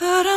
[0.00, 0.33] But